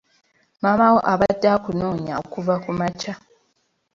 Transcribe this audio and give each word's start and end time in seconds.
Maama 0.61 0.85
wo 0.93 0.99
abadde 1.13 1.47
akunoonya 1.55 2.13
okuva 2.21 2.55
kumakya. 2.63 3.13